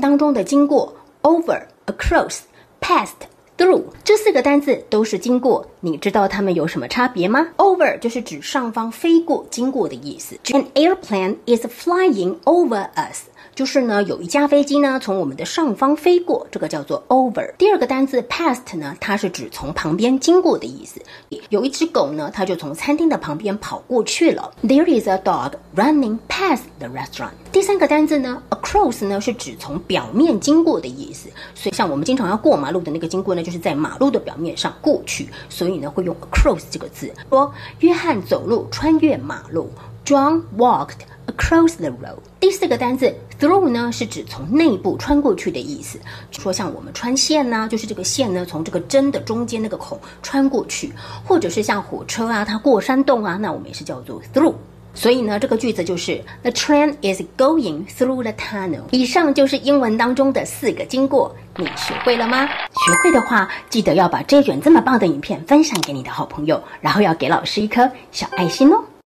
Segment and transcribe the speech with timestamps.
[0.00, 2.40] 当中的经过 over、across、
[2.80, 3.14] past。
[3.56, 10.38] Through 这四个单字都是经过，你知道它们有什么差别吗？Over 就是指上方飞过、经过的意思。
[10.44, 13.24] An airplane is flying over us.
[13.58, 17.52] 就是呢，有一架飞机呢从我们的上方飞过，这个叫做 over。
[17.56, 21.02] 第二个单词 past 呢，它是指从旁边经过的意思。
[21.48, 24.52] 有一只狗呢，它就从餐厅的旁边跑过去了。
[24.62, 27.32] There is a dog running past the restaurant。
[27.50, 31.28] 第三个单词呢，across 呢是指从表面经过的意思。
[31.56, 37.12] 所以像我们经常要过马路的那个经过呢，就是在马路的表面上过去，所以呢会用 across 这个字。
[37.28, 39.68] 说约翰走路穿越马路
[40.06, 42.20] ，John walked across the road。
[42.58, 45.96] 四个单词 through 呢，是指从内部穿过去的意思。
[46.32, 50.92] 说像我们穿线呢，就是这个线呢从这个针的中间那个孔穿过去，
[51.24, 54.54] 或者是像火车啊，它过山洞啊，那我们也是叫做 through。
[54.92, 58.80] 所以呢，这个句子就是 The train is going through the tunnel。
[58.90, 62.44] 以上就是英文当中的四个经过，你学会了吗？
[62.44, 68.77] 学会的话，记得要把这卷这么棒的影片分享给你的好朋友，然后要给老师一颗小爱心哦。